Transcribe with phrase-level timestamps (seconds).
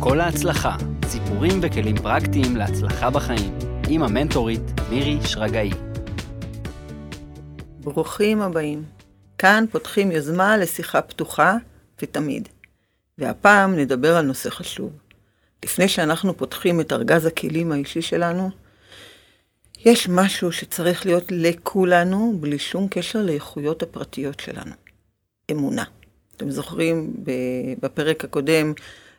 [0.00, 0.76] כל ההצלחה,
[1.06, 5.70] סיפורים וכלים פרקטיים להצלחה בחיים, עם המנטורית מירי שרגאי.
[7.80, 8.84] ברוכים הבאים.
[9.38, 11.56] כאן פותחים יוזמה לשיחה פתוחה
[12.02, 12.48] ותמיד.
[13.18, 14.92] והפעם נדבר על נושא חשוב.
[15.64, 18.50] לפני שאנחנו פותחים את ארגז הכלים האישי שלנו,
[19.84, 24.72] יש משהו שצריך להיות לכולנו בלי שום קשר לאיכויות הפרטיות שלנו.
[25.50, 25.84] אמונה.
[26.36, 27.14] אתם זוכרים
[27.82, 28.72] בפרק הקודם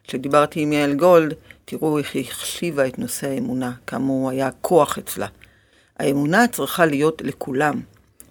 [0.09, 1.33] כשדיברתי עם יעל גולד,
[1.65, 5.27] תראו איך היא החשיבה את נושא האמונה, כמה הוא היה כוח אצלה.
[5.99, 7.81] האמונה צריכה להיות לכולם,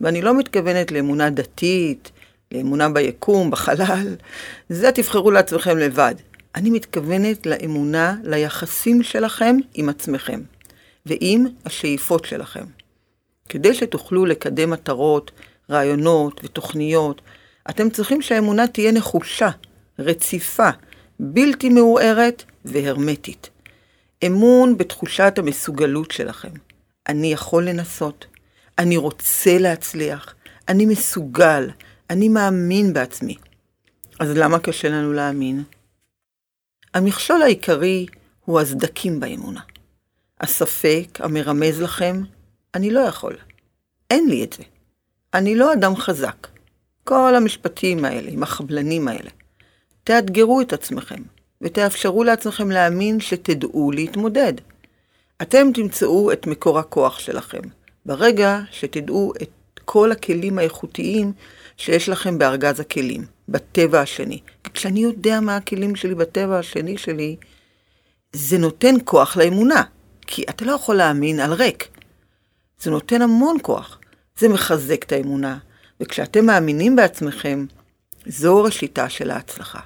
[0.00, 2.10] ואני לא מתכוונת לאמונה דתית,
[2.52, 4.16] לאמונה ביקום, בחלל,
[4.69, 6.14] זה תבחרו לעצמכם לבד.
[6.55, 10.41] אני מתכוונת לאמונה, ליחסים שלכם עם עצמכם,
[11.06, 12.64] ועם השאיפות שלכם.
[13.48, 15.30] כדי שתוכלו לקדם מטרות,
[15.70, 17.20] רעיונות ותוכניות,
[17.70, 19.50] אתם צריכים שהאמונה תהיה נחושה,
[19.98, 20.70] רציפה,
[21.20, 23.50] בלתי מעורערת והרמטית.
[24.27, 26.52] אמון בתחושת המסוגלות שלכם.
[27.08, 28.27] אני יכול לנסות,
[28.78, 30.34] אני רוצה להצליח,
[30.69, 31.70] אני מסוגל,
[32.10, 33.36] אני מאמין בעצמי.
[34.20, 35.64] אז למה קשה לנו להאמין?
[36.94, 38.06] המכשול העיקרי
[38.44, 39.60] הוא הסדקים באמונה.
[40.41, 42.22] הספק המרמז לכם,
[42.75, 43.36] אני לא יכול.
[44.10, 44.62] אין לי את זה.
[45.34, 46.47] אני לא אדם חזק.
[47.05, 49.30] כל המשפטים האלה, עם החבלנים האלה.
[50.09, 51.23] תאתגרו את עצמכם,
[51.61, 54.53] ותאפשרו לעצמכם להאמין שתדעו להתמודד.
[55.42, 57.61] אתם תמצאו את מקור הכוח שלכם,
[58.06, 61.33] ברגע שתדעו את כל הכלים האיכותיים
[61.77, 64.41] שיש לכם בארגז הכלים, בטבע השני.
[64.75, 67.37] כשאני יודע מה הכלים שלי בטבע השני שלי,
[68.33, 69.83] זה נותן כוח לאמונה,
[70.27, 71.89] כי אתה לא יכול להאמין על ריק.
[72.81, 73.98] זה נותן המון כוח.
[74.39, 75.59] זה מחזק את האמונה,
[76.00, 77.67] וכשאתם מאמינים בעצמכם,
[78.27, 79.81] זו ראשיתה של ההצלחה.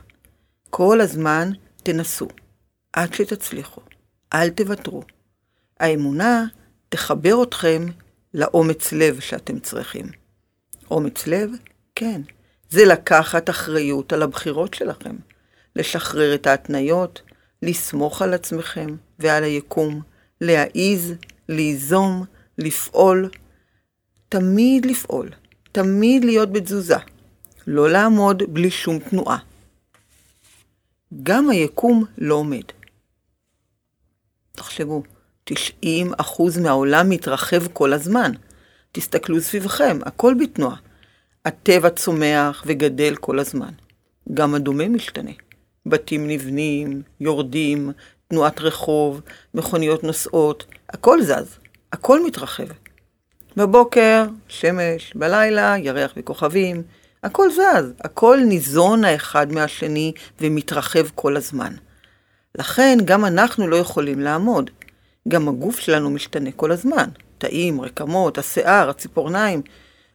[0.74, 1.50] כל הזמן
[1.82, 2.28] תנסו,
[2.92, 3.80] עד שתצליחו.
[4.34, 5.02] אל תוותרו.
[5.80, 6.44] האמונה
[6.88, 7.86] תחבר אתכם
[8.34, 10.06] לאומץ לב שאתם צריכים.
[10.90, 11.50] אומץ לב?
[11.94, 12.20] כן.
[12.70, 15.16] זה לקחת אחריות על הבחירות שלכם.
[15.76, 17.22] לשחרר את ההתניות,
[17.62, 20.00] לסמוך על עצמכם ועל היקום,
[20.40, 21.14] להעיז,
[21.48, 22.24] ליזום,
[22.58, 23.30] לפעול.
[24.28, 25.28] תמיד לפעול,
[25.72, 26.96] תמיד להיות בתזוזה.
[27.66, 29.51] לא לעמוד בלי שום תנועה.
[31.22, 32.62] גם היקום לא עומד.
[34.52, 35.02] תחשבו,
[35.50, 35.52] 90%
[36.62, 38.32] מהעולם מתרחב כל הזמן.
[38.92, 40.76] תסתכלו סביבכם, הכל בתנועה.
[41.44, 43.72] הטבע צומח וגדל כל הזמן.
[44.34, 45.30] גם הדומה משתנה.
[45.86, 47.92] בתים נבנים, יורדים,
[48.28, 49.20] תנועת רחוב,
[49.54, 51.58] מכוניות נוסעות, הכל זז,
[51.92, 52.66] הכל מתרחב.
[53.56, 56.82] בבוקר, שמש, בלילה, ירח וכוכבים,
[57.22, 61.72] הכל זז, הכל ניזון האחד מהשני ומתרחב כל הזמן.
[62.58, 64.70] לכן גם אנחנו לא יכולים לעמוד.
[65.28, 67.08] גם הגוף שלנו משתנה כל הזמן.
[67.38, 69.62] תאים, רקמות, השיער, הציפורניים,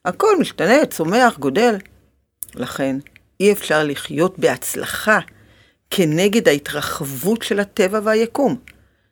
[0.05, 1.75] הכל משתנה, צומח, גודל.
[2.55, 2.95] לכן
[3.39, 5.19] אי אפשר לחיות בהצלחה
[5.89, 8.55] כנגד ההתרחבות של הטבע והיקום.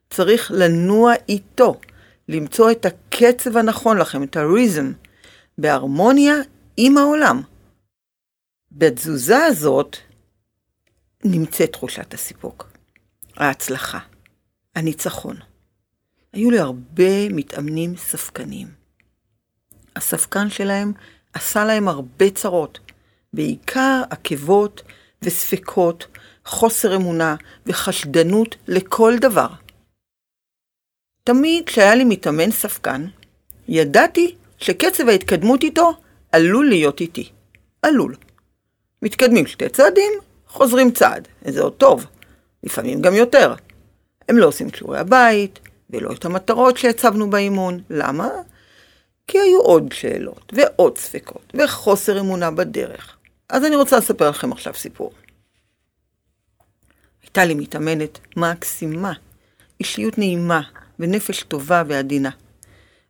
[0.10, 1.76] צריך לנוע איתו,
[2.30, 4.92] למצוא את הקצב הנכון לכם, את הריזם,
[5.58, 6.36] בהרמוניה
[6.78, 7.42] עם העולם.
[8.78, 9.98] בתזוזה הזאת
[11.26, 12.72] נמצאת תחושת הסיפוק,
[13.38, 14.00] ההצלחה,
[14.76, 15.38] הניצחון.
[16.34, 18.68] היו לי הרבה מתאמנים ספקנים.
[19.96, 20.94] הספקן שלהם
[21.34, 22.80] עשה להם הרבה צרות,
[23.34, 24.82] בעיקר עקבות
[25.22, 26.08] וספקות,
[26.46, 29.48] חוסר אמונה וחשדנות לכל דבר.
[31.24, 33.08] תמיד כשהיה לי מתאמן ספקן,
[33.68, 35.92] ידעתי שקצב ההתקדמות איתו
[36.32, 37.32] עלול להיות איטי.
[37.82, 38.16] עלול.
[39.02, 40.14] מתקדמים שתי צעדים,
[40.48, 42.06] חוזרים צעד, איזה עוד טוב,
[42.64, 43.54] לפעמים גם יותר.
[44.30, 47.82] הם לא עושים שיעורי הבית, ולא את המטרות שהצבנו באימון.
[47.90, 48.30] למה?
[49.28, 53.18] כי היו עוד שאלות, ועוד ספקות, וחוסר אמונה בדרך.
[53.50, 55.12] אז אני רוצה לספר לכם עכשיו סיפור.
[57.24, 59.14] הייתה לי מתאמנת מקסימה,
[59.80, 60.62] אישיות נעימה,
[61.00, 62.30] ונפש טובה ועדינה.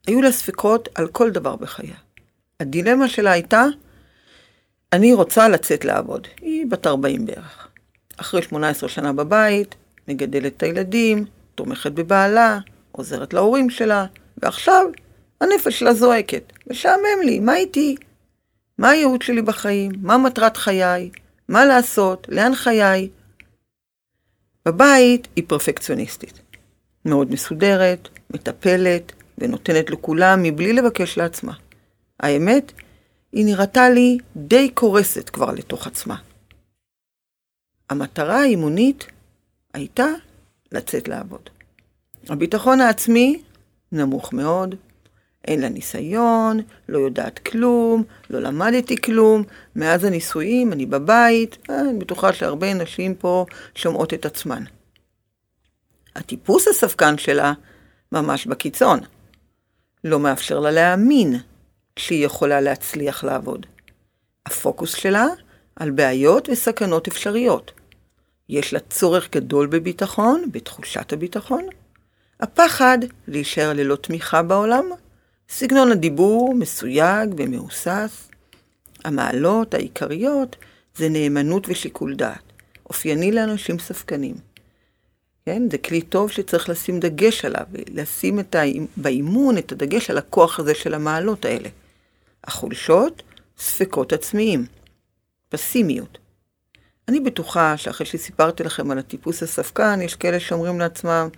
[0.07, 1.95] היו לה ספקות על כל דבר בחייה.
[2.59, 3.63] הדילמה שלה הייתה
[4.93, 6.27] אני רוצה לצאת לעבוד.
[6.41, 7.67] היא בת 40 בערך.
[8.17, 9.75] אחרי 18 שנה בבית,
[10.07, 12.59] מגדלת את הילדים, תומכת בבעלה,
[12.91, 14.05] עוזרת להורים שלה,
[14.37, 14.85] ועכשיו
[15.41, 16.53] הנפש שלה זועקת.
[16.71, 17.95] משעמם לי, מה איתי?
[18.77, 19.91] מה הייעוד שלי בחיים?
[20.01, 21.09] מה מטרת חיי?
[21.49, 22.27] מה לעשות?
[22.29, 23.09] לאן חיי?
[24.65, 26.41] בבית היא פרפקציוניסטית.
[27.05, 31.53] מאוד מסודרת, מטפלת ונותנת לכולם מבלי לבקש לעצמה.
[32.19, 32.71] האמת,
[33.35, 36.15] היא נראתה לי די קורסת כבר לתוך עצמה.
[37.89, 39.05] המטרה האימונית
[39.73, 40.07] הייתה
[40.71, 41.49] לצאת לעבוד.
[42.29, 43.41] הביטחון העצמי
[43.91, 44.75] נמוך מאוד,
[45.47, 46.59] אין לה ניסיון,
[46.89, 49.43] לא יודעת כלום, לא למדתי כלום,
[49.75, 53.45] מאז הנישואים אני בבית, אני בטוחה שהרבה נשים פה
[53.75, 54.63] שומעות את עצמן.
[56.15, 57.53] הטיפוס הספקן שלה
[58.11, 58.99] ממש בקיצון.
[60.03, 61.35] לא מאפשר לה להאמין
[61.99, 63.65] שהיא יכולה להצליח לעבוד.
[64.45, 65.25] הפוקוס שלה
[65.75, 67.71] על בעיות וסכנות אפשריות.
[68.49, 71.65] יש לה צורך גדול בביטחון, בתחושת הביטחון.
[72.39, 72.97] הפחד
[73.27, 74.85] להישאר ללא תמיכה בעולם.
[75.49, 78.29] סגנון הדיבור מסויג ומהוסס.
[79.05, 80.55] המעלות העיקריות
[80.95, 82.43] זה נאמנות ושיקול דעת.
[82.89, 84.35] אופייני לאנשים ספקנים.
[85.45, 85.69] כן?
[85.71, 88.61] זה כלי טוב שצריך לשים דגש עליו, לשים את ה...
[88.97, 91.69] באימון את הדגש על הכוח הזה של המעלות האלה.
[92.47, 93.23] החולשות,
[93.57, 94.65] ספקות עצמיים,
[95.49, 96.17] פסימיות.
[97.07, 101.29] אני בטוחה שאחרי שסיפרתי לכם על הטיפוס הספקן, יש כאלה שאומרים לעצמם,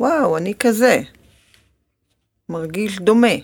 [0.00, 1.00] וואו, אני כזה.
[2.48, 3.34] מרגיש דומה.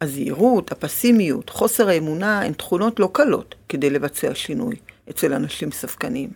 [0.00, 4.76] הזהירות, הפסימיות, חוסר האמונה הן תכונות לא קלות כדי לבצע שינוי
[5.10, 6.30] אצל אנשים ספקניים.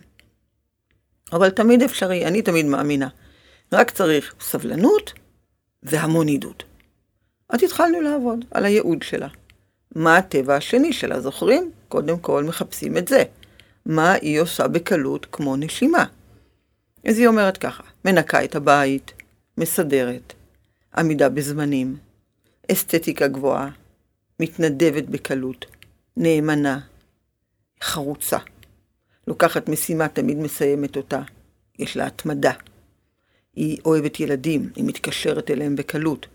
[1.33, 3.07] אבל תמיד אפשרי, אני תמיד מאמינה.
[3.73, 5.13] רק צריך סבלנות
[5.83, 6.63] והמון עידוד.
[7.49, 9.27] אז התחלנו לעבוד על הייעוד שלה.
[9.95, 11.71] מה הטבע השני שלה, זוכרים?
[11.87, 13.23] קודם כל מחפשים את זה.
[13.85, 16.05] מה היא עושה בקלות כמו נשימה.
[17.07, 19.13] אז היא אומרת ככה, מנקה את הבית,
[19.57, 20.33] מסדרת,
[20.97, 21.97] עמידה בזמנים,
[22.71, 23.69] אסתטיקה גבוהה,
[24.39, 25.65] מתנדבת בקלות,
[26.17, 26.79] נאמנה,
[27.83, 28.37] חרוצה.
[29.27, 31.21] לוקחת משימה, תמיד מסיימת אותה.
[31.79, 32.53] יש לה התמדה.
[33.55, 36.27] היא אוהבת ילדים, היא מתקשרת אליהם בקלות.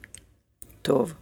[0.83, 1.15] טוב.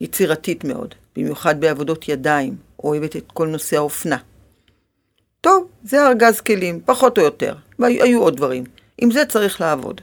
[0.00, 4.16] יצירתית מאוד, במיוחד בעבודות ידיים, אוהבת את כל נושא האופנה.
[5.40, 8.64] טוב, זה ארגז כלים, פחות או יותר, והיו עוד דברים.
[8.98, 10.00] עם זה צריך לעבוד.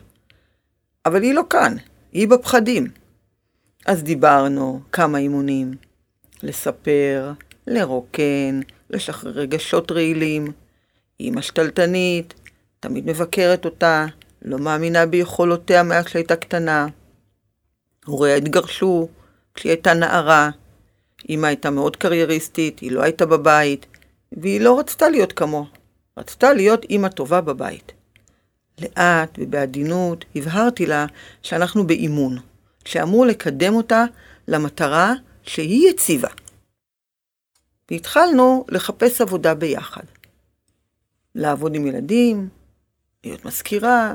[1.06, 1.76] אבל היא לא כאן,
[2.12, 2.88] היא בפחדים.
[3.86, 5.74] אז דיברנו כמה אימונים,
[6.44, 7.32] לספר,
[7.68, 8.60] לרוקן,
[8.90, 10.52] לשחרר רגשות רעילים.
[11.20, 12.34] אימא שתלטנית,
[12.80, 14.06] תמיד מבקרת אותה,
[14.42, 16.88] לא מאמינה ביכולותיה מאז שהייתה קטנה.
[18.06, 19.08] הוריה התגרשו
[19.54, 20.50] כשהיא הייתה נערה.
[21.30, 23.86] אמא הייתה מאוד קרייריסטית, היא לא הייתה בבית,
[24.32, 25.66] והיא לא רצתה להיות כמו.
[26.18, 27.92] רצתה להיות אימא טובה בבית.
[28.82, 31.06] לאט ובעדינות הבהרתי לה
[31.42, 32.38] שאנחנו באימון,
[32.86, 34.06] שאמור לקדם אותה
[34.48, 35.14] למטרה
[35.44, 36.30] שהיא הציבה.
[37.92, 40.04] והתחלנו לחפש עבודה ביחד.
[41.36, 42.50] לעבוד עם ילדים,
[43.24, 44.14] להיות מזכירה,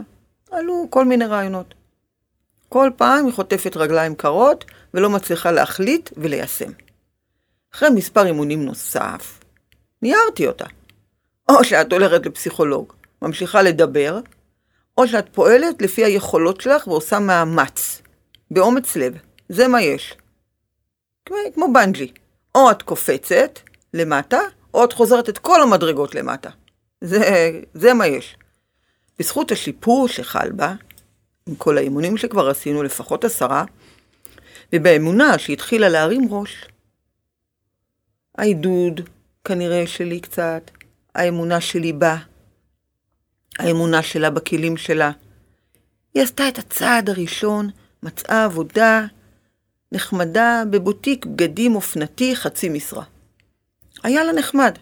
[0.51, 1.75] עלו כל מיני רעיונות.
[2.75, 6.71] כל פעם היא חוטפת רגליים קרות ולא מצליחה להחליט וליישם.
[7.75, 9.41] אחרי מספר אימונים נוסף,
[10.03, 10.65] ניירתי אותה.
[11.49, 12.93] או שאת הולכת לפסיכולוג,
[13.23, 14.21] ממשיכה לדבר,
[14.99, 18.03] או שאת פועלת לפי היכולות שלך ועושה מאמץ,
[18.51, 19.15] באומץ לב.
[19.49, 20.17] זה מה יש.
[21.55, 22.13] כמו בנג'י.
[22.55, 23.59] או את קופצת
[23.95, 24.41] למטה,
[24.75, 26.51] או את חוזרת את כל המדרגות למטה.
[27.01, 28.37] זה, זה מה יש.
[29.19, 30.75] בזכות השיפור שחל בה,
[31.49, 33.65] עם כל האימונים שכבר עשינו, לפחות עשרה,
[34.73, 36.69] ובאמונה שהתחילה להרים ראש.
[38.39, 39.01] העידוד
[39.45, 40.71] כנראה שלי קצת,
[41.15, 42.17] האמונה שלי בה,
[43.59, 45.11] האמונה שלה בכלים שלה.
[46.15, 47.71] היא עשתה את הצעד הראשון,
[48.03, 49.07] מצאה עבודה
[49.93, 53.05] נחמדה בבוטיק בגדים אופנתי חצי משרה.
[54.03, 54.79] היה לה נחמד.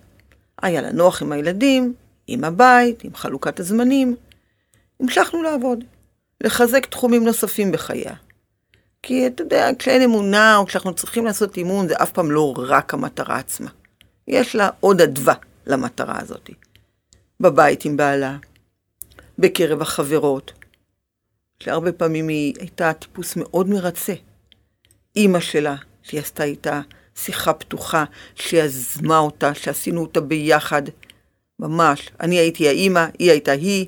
[0.63, 1.95] היה לה נוח עם הילדים,
[2.27, 4.17] עם הבית, עם חלוקת הזמנים.
[5.01, 5.85] המשכנו לעבוד,
[6.43, 8.15] לחזק תחומים נוספים בחייה.
[9.03, 12.95] כי אתה יודע, כשאין אמונה או כשאנחנו צריכים לעשות אימון, זה אף פעם לא רק
[12.95, 13.71] המטרה עצמה.
[14.29, 15.35] יש לה עוד אדווה
[15.67, 16.51] למטרה הזאת.
[17.41, 18.37] בבית עם בעלה,
[19.39, 20.53] בקרב החברות,
[21.61, 24.15] שהרבה פעמים היא הייתה טיפוס מאוד מרצה.
[25.17, 26.81] אימא שלה, שהיא עשתה איתה
[27.17, 30.83] שיחה פתוחה, שיזמה אותה, שעשינו אותה ביחד.
[31.59, 32.11] ממש.
[32.21, 33.87] אני הייתי האימא, היא הייתה היא,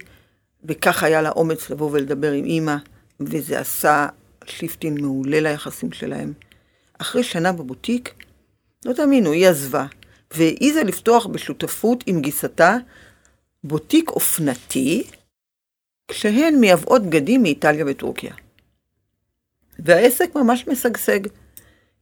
[0.64, 2.76] וכך היה לה אומץ לבוא ולדבר עם אימא,
[3.20, 4.06] וזה עשה
[4.44, 6.32] שיפטין מעולה ליחסים שלהם.
[6.98, 8.14] אחרי שנה בבוטיק,
[8.84, 9.86] לא תאמינו, היא עזבה,
[10.34, 12.76] והעיזה לפתוח בשותפות עם גיסתה
[13.64, 15.10] בוטיק אופנתי,
[16.08, 18.34] כשהן מייבאות בגדים מאיטליה וטורקיה.
[19.78, 21.20] והעסק ממש משגשג.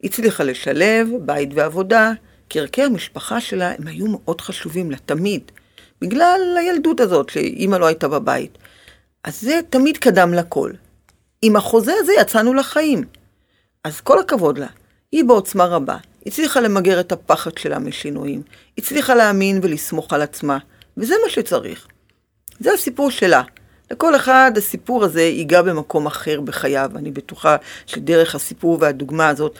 [0.05, 2.13] הצליחה לשלב בית ועבודה,
[2.49, 5.53] כי ערכי המשפחה שלה הם היו מאוד חשובים לה תמיד,
[6.03, 8.59] בגלל הילדות הזאת שאימא לא הייתה בבית.
[9.25, 10.71] אז זה תמיד קדם לכל.
[11.43, 13.05] עם החוזה הזה יצאנו לחיים.
[13.85, 14.67] אז כל הכבוד לה,
[15.13, 18.43] היא בעוצמה רבה, הצליחה למגר את הפחד שלה משינויים,
[18.79, 20.59] הצליחה להאמין ולסמוך על עצמה,
[20.97, 21.87] וזה מה שצריך.
[22.61, 23.43] זה הסיפור שלה.
[23.91, 26.91] לכל אחד הסיפור הזה ייגע במקום אחר בחייו.
[26.97, 27.57] אני בטוחה
[27.87, 29.59] שדרך הסיפור והדוגמה הזאת,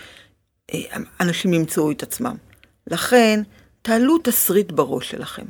[0.75, 0.81] אה,
[1.21, 2.37] אנשים ימצאו את עצמם.
[2.87, 3.43] לכן,
[3.83, 5.45] תעלו תסריט בראש שלכם.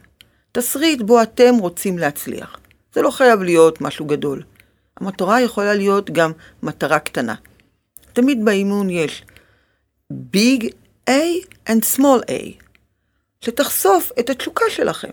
[0.53, 2.57] תסריט בו אתם רוצים להצליח.
[2.95, 4.43] זה לא חייב להיות משהו גדול.
[4.97, 6.33] המטרה יכולה להיות גם
[6.63, 7.35] מטרה קטנה.
[8.13, 9.25] תמיד באימון יש
[10.13, 10.65] Big
[11.11, 12.63] A and Small A,
[13.41, 15.13] שתחשוף את התשוקה שלכם,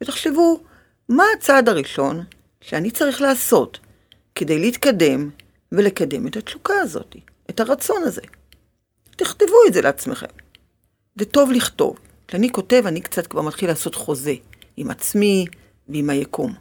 [0.00, 0.60] ותחשבו
[1.08, 2.24] מה הצעד הראשון
[2.60, 3.78] שאני צריך לעשות
[4.34, 5.30] כדי להתקדם
[5.72, 7.16] ולקדם את התשוקה הזאת,
[7.50, 8.22] את הרצון הזה.
[9.16, 10.26] תכתבו את זה לעצמכם.
[11.16, 11.98] זה טוב לכתוב.
[12.28, 14.34] כשאני כותב, אני קצת כבר מתחיל לעשות חוזה
[14.76, 15.46] עם עצמי
[15.88, 16.54] ועם היקום.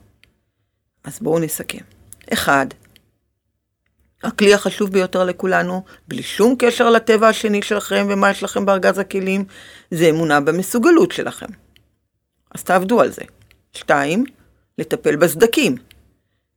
[1.03, 1.83] אז בואו נסכם.
[2.33, 2.65] אחד,
[4.23, 9.45] הכלי החשוב ביותר לכולנו, בלי שום קשר לטבע השני שלכם ומה יש לכם בארגז הכלים,
[9.91, 11.47] זה אמונה במסוגלות שלכם.
[12.55, 13.21] אז תעבדו על זה.
[13.73, 14.23] שתיים,
[14.77, 15.75] לטפל בסדקים.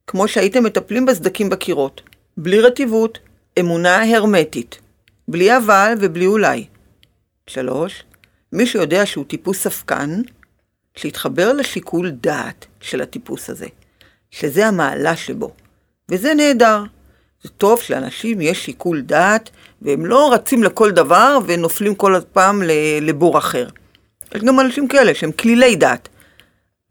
[0.06, 2.02] כמו שהייתם מטפלים בסדקים בקירות.
[2.36, 3.18] בלי רטיבות,
[3.60, 4.78] אמונה הרמטית.
[5.28, 6.66] בלי אבל ובלי אולי.
[7.46, 8.04] שלוש,
[8.52, 10.22] מי שיודע שהוא טיפוס ספקן,
[10.96, 13.66] שיתחבר לשיקול דעת של הטיפוס הזה,
[14.30, 15.54] שזה המעלה שבו.
[16.08, 16.84] וזה נהדר.
[17.42, 19.50] זה טוב שלאנשים יש שיקול דעת,
[19.82, 22.62] והם לא רצים לכל דבר ונופלים כל פעם
[23.00, 23.68] לבור אחר.
[24.34, 26.08] יש גם אנשים כאלה שהם כלילי דעת.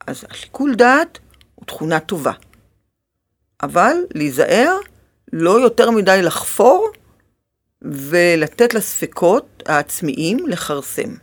[0.08, 1.20] אז השיקול דעת
[1.56, 2.32] הוא תכונה טובה.
[3.64, 4.78] אבל להיזהר,
[5.34, 6.90] לא יותר מדי לחפור
[7.82, 11.16] ולתת לספקות העצמיים לכרסם.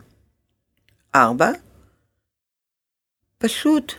[1.15, 1.51] ארבע,
[3.39, 3.93] פשוט,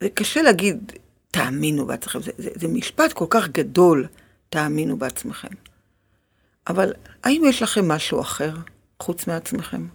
[0.00, 0.92] זה קשה להגיד
[1.30, 4.06] תאמינו בעצמכם, זה, זה, זה משפט כל כך גדול,
[4.48, 5.48] תאמינו בעצמכם.
[6.66, 6.92] אבל
[7.24, 8.54] האם יש לכם משהו אחר
[9.02, 9.86] חוץ מעצמכם?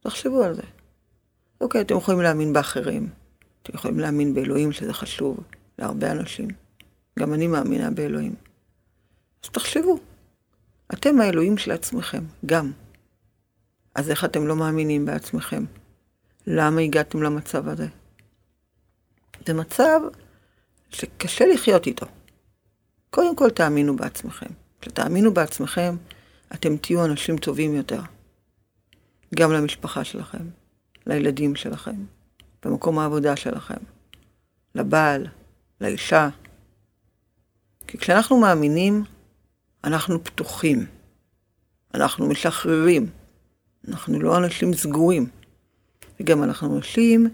[0.00, 0.62] תחשבו על זה.
[1.60, 3.08] אוקיי, אתם יכולים להאמין באחרים,
[3.62, 5.36] אתם יכולים להאמין באלוהים, שזה חשוב
[5.78, 6.48] להרבה אנשים.
[7.18, 8.34] גם אני מאמינה באלוהים.
[9.44, 9.98] אז תחשבו,
[10.94, 12.72] אתם האלוהים של עצמכם, גם.
[13.94, 15.64] אז איך אתם לא מאמינים בעצמכם?
[16.46, 17.86] למה הגעתם למצב הזה?
[19.46, 20.00] זה מצב
[20.90, 22.06] שקשה לחיות איתו.
[23.10, 24.46] קודם כל תאמינו בעצמכם.
[24.80, 25.96] כשתאמינו בעצמכם,
[26.54, 28.00] אתם תהיו אנשים טובים יותר.
[29.34, 30.48] גם למשפחה שלכם,
[31.06, 32.04] לילדים שלכם,
[32.64, 33.78] במקום העבודה שלכם,
[34.74, 35.26] לבעל,
[35.80, 36.28] לאישה.
[37.86, 39.04] כי כשאנחנו מאמינים,
[39.84, 40.86] אנחנו פתוחים,
[41.94, 43.06] אנחנו משחררים,
[43.88, 45.26] אנחנו לא אנשים סגורים,
[46.22, 47.30] וגם אנחנו אנשים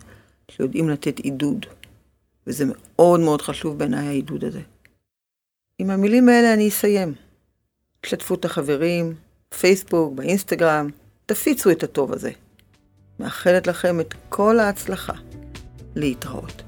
[0.51, 1.67] שיודעים לתת עידוד.
[2.47, 4.61] וזה מאוד מאוד חשוב בעיניי העידוד הזה.
[5.79, 7.15] עם המילים האלה אני אסיים.
[8.07, 9.15] שתפו את החברים,
[9.61, 10.89] פייסבוק, באינסטגרם,
[11.27, 12.31] תפיצו את הטוב הזה.
[13.21, 15.15] מאחלת לכם את כל ההצלחה.
[15.97, 16.63] להתראות.